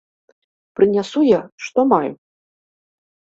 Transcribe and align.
Прынясу 0.79 1.21
я, 1.37 1.41
што 1.65 1.79
маю. 1.91 2.09